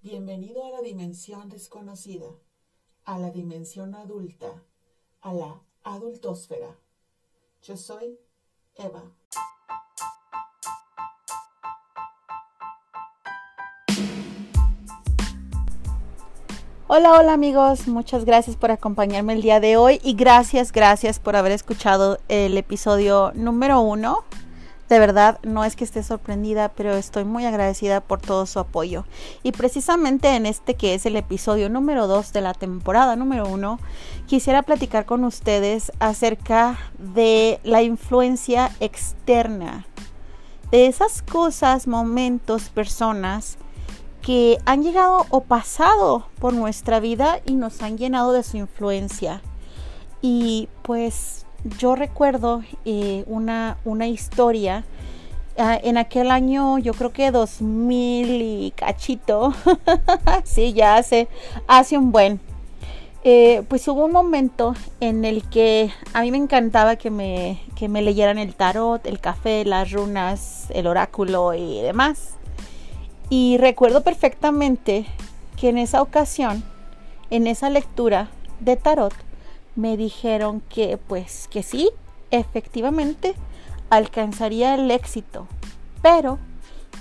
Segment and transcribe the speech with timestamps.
[0.00, 2.28] Bienvenido a la dimensión desconocida,
[3.04, 4.62] a la dimensión adulta,
[5.20, 6.78] a la adultósfera.
[7.64, 8.16] Yo soy
[8.76, 9.02] Eva.
[16.86, 21.34] Hola, hola amigos, muchas gracias por acompañarme el día de hoy y gracias, gracias por
[21.34, 24.22] haber escuchado el episodio número uno.
[24.88, 29.04] De verdad, no es que esté sorprendida, pero estoy muy agradecida por todo su apoyo.
[29.42, 33.78] Y precisamente en este que es el episodio número dos de la temporada número uno,
[34.26, 39.86] quisiera platicar con ustedes acerca de la influencia externa,
[40.70, 43.58] de esas cosas, momentos, personas,
[44.22, 49.42] que han llegado o pasado por nuestra vida y nos han llenado de su influencia.
[50.20, 51.46] Y pues
[51.78, 54.84] yo recuerdo eh, una, una, historia
[55.56, 59.54] uh, en aquel año, yo creo que 2000 y cachito,
[60.44, 61.28] sí, ya hace,
[61.66, 62.40] hace un buen.
[63.24, 67.88] Eh, pues hubo un momento en el que a mí me encantaba que me, que
[67.88, 72.34] me leyeran el tarot, el café, las runas, el oráculo y demás.
[73.28, 75.04] Y recuerdo perfectamente
[75.56, 76.62] que en esa ocasión,
[77.30, 78.28] en esa lectura
[78.60, 79.12] de tarot,
[79.78, 81.90] me dijeron que pues que sí,
[82.32, 83.36] efectivamente
[83.90, 85.46] alcanzaría el éxito,
[86.02, 86.38] pero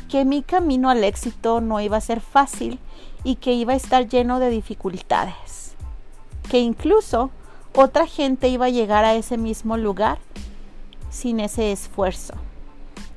[0.09, 2.80] que mi camino al éxito no iba a ser fácil
[3.23, 5.73] y que iba a estar lleno de dificultades,
[6.50, 7.31] que incluso
[7.75, 10.20] otra gente iba a llegar a ese mismo lugar
[11.09, 12.36] sin ese esfuerzo.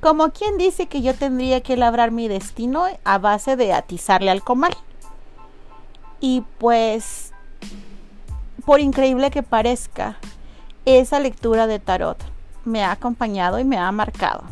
[0.00, 4.42] Como quien dice que yo tendría que labrar mi destino a base de atizarle al
[4.42, 4.72] comal.
[6.20, 7.32] Y pues,
[8.64, 10.18] por increíble que parezca,
[10.84, 12.18] esa lectura de tarot
[12.64, 14.42] me ha acompañado y me ha marcado.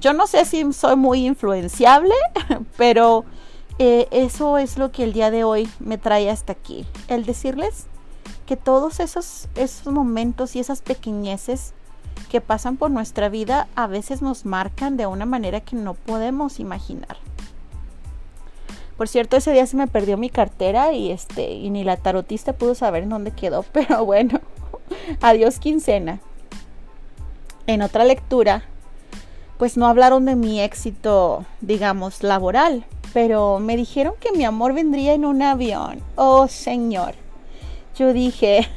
[0.00, 2.14] Yo no sé si soy muy influenciable,
[2.76, 3.24] pero
[3.78, 6.86] eh, eso es lo que el día de hoy me trae hasta aquí.
[7.08, 7.86] El decirles
[8.46, 11.74] que todos esos, esos momentos y esas pequeñeces
[12.30, 16.60] que pasan por nuestra vida a veces nos marcan de una manera que no podemos
[16.60, 17.16] imaginar.
[18.98, 22.52] Por cierto, ese día se me perdió mi cartera y este y ni la tarotista
[22.52, 24.40] pudo saber en dónde quedó, pero bueno,
[25.22, 26.20] adiós quincena.
[27.66, 28.64] En otra lectura,
[29.56, 35.14] pues no hablaron de mi éxito, digamos, laboral, pero me dijeron que mi amor vendría
[35.14, 36.02] en un avión.
[36.16, 37.14] Oh, señor
[37.98, 38.68] yo dije,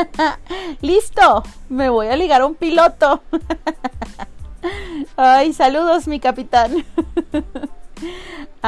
[0.80, 3.22] listo, me voy a ligar a un piloto.
[5.16, 6.84] Ay, saludos, mi capitán.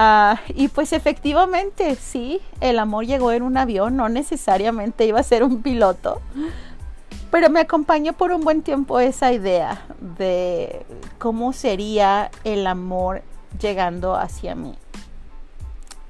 [0.01, 5.25] Ah, y pues efectivamente, sí, el amor llegó en un avión, no necesariamente iba a
[5.25, 6.23] ser un piloto,
[7.33, 9.83] pero me acompañó por un buen tiempo esa idea
[10.17, 10.87] de
[11.19, 13.23] cómo sería el amor
[13.61, 14.77] llegando hacia mí.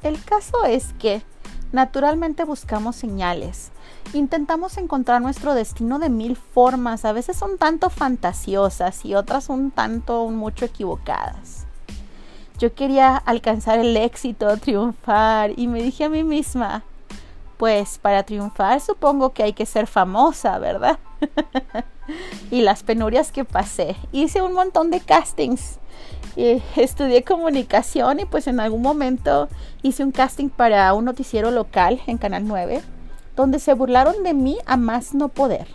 [0.03, 1.23] El caso es que
[1.71, 3.73] Naturalmente buscamos señales.
[4.15, 7.05] Intentamos encontrar nuestro destino de mil formas.
[7.05, 11.68] A veces son tanto fantasiosas y otras un tanto, mucho equivocadas.
[12.59, 16.83] Yo quería alcanzar el éxito, triunfar y me dije a mí misma,
[17.57, 20.99] pues para triunfar supongo que hay que ser famosa, ¿verdad?
[22.51, 23.97] y las penurias que pasé.
[24.13, 25.79] Hice un montón de castings
[26.77, 29.49] estudié comunicación y pues en algún momento
[29.83, 32.83] hice un casting para un noticiero local en Canal 9,
[33.35, 35.67] donde se burlaron de mí a más no poder.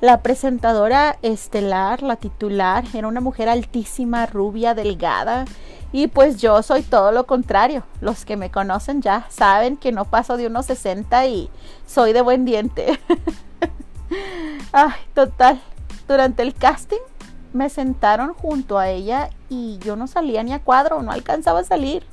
[0.00, 5.44] La presentadora estelar, la titular, era una mujer altísima, rubia, delgada.
[5.92, 7.84] Y pues yo soy todo lo contrario.
[8.00, 11.50] Los que me conocen ya saben que no paso de unos 60 y
[11.86, 13.00] soy de buen diente.
[14.72, 15.60] Ay, total.
[16.06, 17.00] Durante el casting
[17.52, 21.64] me sentaron junto a ella y yo no salía ni a cuadro, no alcanzaba a
[21.64, 22.04] salir.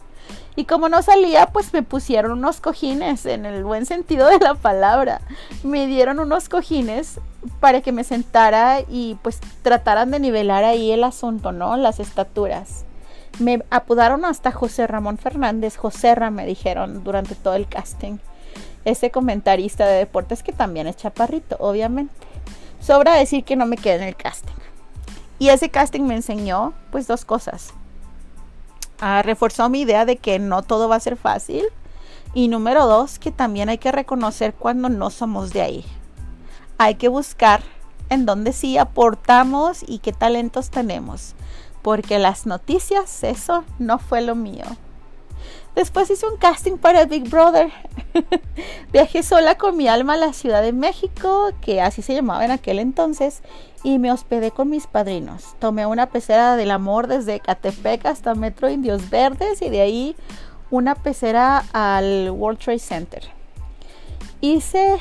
[0.56, 4.53] Y como no salía, pues me pusieron unos cojines, en el buen sentido de la
[4.53, 5.22] palabra.
[5.63, 7.19] Me dieron unos cojines
[7.59, 11.75] para que me sentara y pues trataran de nivelar ahí el asunto, ¿no?
[11.75, 12.85] Las estaturas.
[13.39, 18.19] Me apodaron hasta José Ramón Fernández, Joserra me dijeron durante todo el casting.
[18.86, 22.13] Ese comentarista de deportes que también es chaparrito, obviamente.
[22.80, 24.53] Sobra decir que no me quedé en el casting.
[25.39, 27.74] Y ese casting me enseñó pues dos cosas.
[29.00, 31.66] Ah, reforzó mi idea de que no todo va a ser fácil.
[32.34, 35.86] Y número dos, que también hay que reconocer cuando no somos de ahí.
[36.78, 37.62] Hay que buscar
[38.10, 41.36] en dónde sí aportamos y qué talentos tenemos.
[41.81, 44.66] Porque las noticias, eso no fue lo mío.
[45.75, 47.71] Después hice un casting para Big Brother.
[48.93, 52.51] Viajé sola con mi alma a la Ciudad de México, que así se llamaba en
[52.51, 53.41] aquel entonces,
[53.83, 55.55] y me hospedé con mis padrinos.
[55.59, 60.15] Tomé una pecera del amor desde Catepec hasta Metro Indios Verdes y de ahí
[60.69, 63.23] una pecera al World Trade Center.
[64.41, 64.99] Hice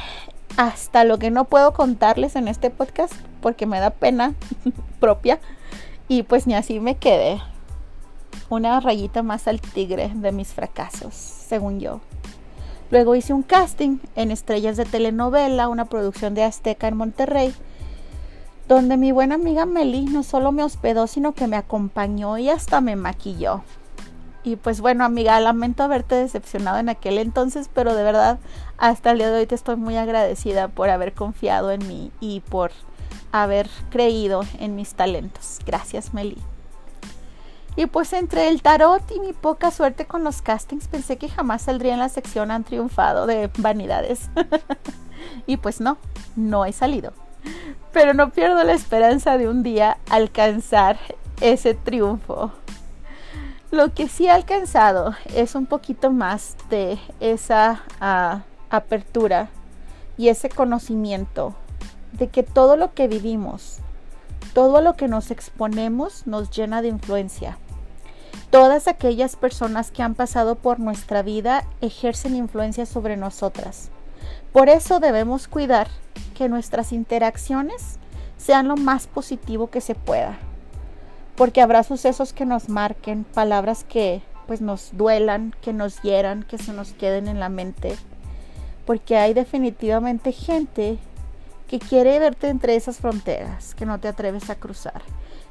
[0.57, 4.35] hasta lo que no puedo contarles en este podcast porque me da pena
[5.01, 5.39] propia
[6.09, 7.41] y pues ni así me quedé.
[8.53, 12.01] Una rayita más al tigre de mis fracasos, según yo.
[12.91, 17.55] Luego hice un casting en Estrellas de Telenovela, una producción de Azteca en Monterrey,
[18.69, 22.83] donde mi buena amiga Meli no solo me hospedó, sino que me acompañó y hasta
[22.83, 23.63] me maquilló.
[24.45, 28.39] Y pues bueno, amiga, lamento haberte decepcionado en aquel entonces, pero de verdad
[28.77, 32.41] hasta el día de hoy te estoy muy agradecida por haber confiado en mí y
[32.41, 32.71] por
[33.33, 35.59] haber creído en mis talentos.
[35.65, 36.37] Gracias, Meli.
[37.75, 41.63] Y pues entre el tarot y mi poca suerte con los castings pensé que jamás
[41.63, 44.29] saldría en la sección han triunfado de vanidades.
[45.47, 45.97] y pues no,
[46.37, 47.13] no he salido.
[47.93, 50.99] Pero no pierdo la esperanza de un día alcanzar
[51.41, 52.53] ese triunfo.
[53.71, 59.49] Lo que sí he alcanzado es un poquito más de esa ah, apertura
[60.19, 61.55] y ese conocimiento
[62.13, 63.79] de que todo lo que vivimos,
[64.53, 67.59] todo lo que nos exponemos nos llena de influencia.
[68.51, 73.91] Todas aquellas personas que han pasado por nuestra vida ejercen influencia sobre nosotras.
[74.53, 75.89] Por eso debemos cuidar
[76.35, 77.99] que nuestras interacciones
[78.37, 80.39] sean lo más positivo que se pueda.
[81.37, 86.59] Porque habrá sucesos que nos marquen, palabras que pues nos duelan, que nos hieran, que
[86.59, 87.97] se nos queden en la mente.
[88.85, 90.99] Porque hay definitivamente gente
[91.73, 95.01] que quiere verte entre esas fronteras que no te atreves a cruzar.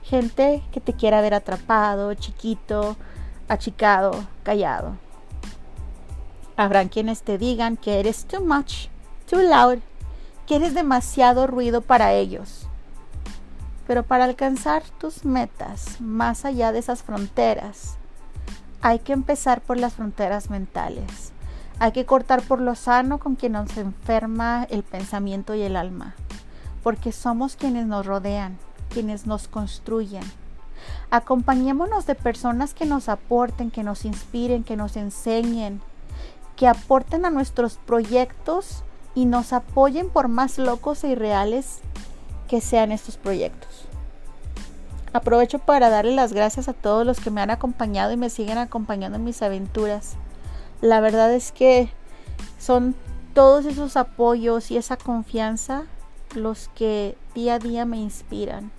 [0.04, 2.96] Gente que te quiera ver atrapado, chiquito,
[3.48, 4.12] achicado,
[4.44, 4.98] callado.
[6.58, 8.90] Habrán quienes te digan que eres too much,
[9.28, 9.80] too loud,
[10.46, 12.68] que eres demasiado ruido para ellos.
[13.88, 17.98] Pero para alcanzar tus metas más allá de esas fronteras,
[18.84, 21.34] hay que empezar por las fronteras mentales.
[21.82, 26.14] Hay que cortar por lo sano con quien nos enferma el pensamiento y el alma,
[26.84, 30.22] porque somos quienes nos rodean, quienes nos construyen.
[31.10, 35.82] Acompañémonos de personas que nos aporten, que nos inspiren, que nos enseñen,
[36.56, 38.84] que aporten a nuestros proyectos
[39.16, 41.80] y nos apoyen por más locos e irreales
[42.48, 43.86] que sean estos proyectos.
[45.14, 48.60] Aprovecho para darle las gracias a todos los que me han acompañado y me siguen
[48.60, 50.16] acompañando en mis aventuras
[50.82, 51.90] la verdad es que
[52.60, 52.96] son
[53.34, 55.84] todos esos apoyos y esa confianza
[56.36, 58.72] los que día a día me inspiran.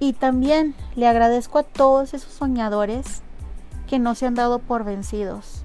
[0.00, 3.22] Y también le agradezco a todos esos soñadores
[3.86, 5.62] que no se han dado por vencidos.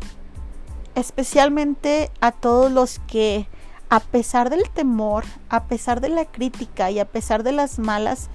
[0.95, 3.47] Especialmente a todos los que,
[3.89, 8.29] a pesar del temor, a pesar de la crítica y a pesar de las malas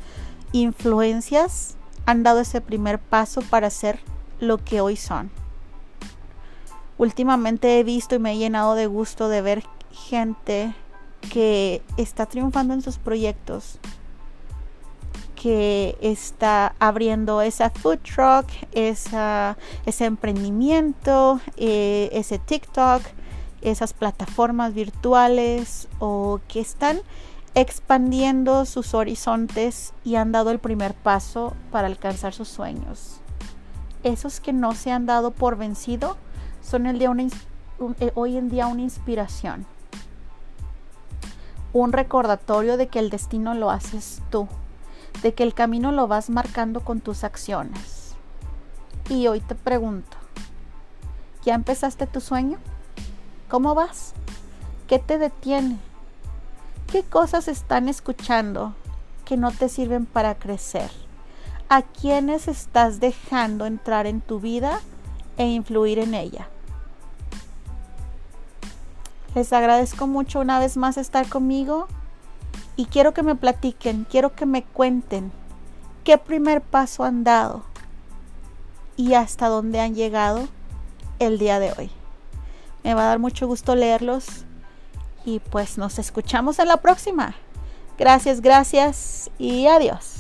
[0.53, 4.01] influencias, han dado ese primer paso para ser
[4.41, 5.31] lo que hoy son.
[6.99, 10.75] Últimamente he visto y me he llenado de gusto de ver gente
[11.33, 13.79] que está triunfando en sus proyectos,
[15.35, 23.03] que está abriendo esa food truck, ese emprendimiento, eh, ese TikTok,
[23.61, 27.01] esas plataformas virtuales o que están
[27.55, 33.21] expandiendo sus horizontes y han dado el primer paso para alcanzar sus sueños.
[34.03, 36.17] Esos que no se han dado por vencido
[36.65, 39.67] son el eh, hoy en día una inspiración.
[41.73, 44.49] Un recordatorio de que el destino lo haces tú,
[45.23, 48.15] de que el camino lo vas marcando con tus acciones.
[49.11, 50.17] Y hoy te pregunto,
[51.45, 52.59] ¿ya empezaste tu sueño?
[53.51, 54.15] ¿Cómo vas?
[54.89, 55.79] ¿Qué te detiene?
[56.91, 58.75] ¿Qué cosas están escuchando
[59.25, 60.91] que no te sirven para crecer?
[61.69, 64.81] ¿A quiénes estás dejando entrar en tu vida
[65.37, 66.49] e influir en ella?
[69.35, 71.89] Les agradezco mucho una vez más estar conmigo
[72.77, 75.33] y quiero que me platiquen, quiero que me cuenten
[76.05, 77.65] qué primer paso han dado
[78.97, 80.47] y hasta dónde han llegado
[81.19, 81.91] el día de hoy.
[82.85, 84.45] Me va a dar mucho gusto leerlos
[85.25, 87.35] y pues nos escuchamos en la próxima.
[87.99, 90.14] Gracias, gracias y adiós.